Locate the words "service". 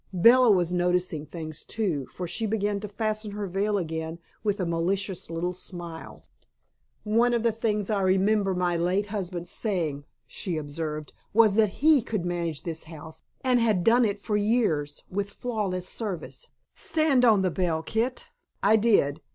15.87-16.49